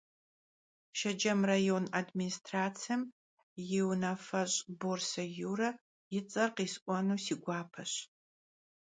[0.97, 3.01] Şşecem rayon administratsem
[3.69, 5.69] yi vunafeş' Borse Yüre
[6.13, 7.91] yi ts'er khis'uenu si guapeş.